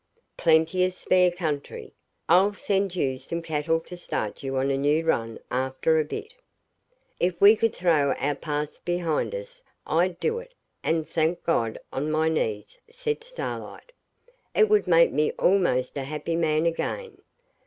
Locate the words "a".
4.71-4.75, 5.99-6.03, 15.95-16.01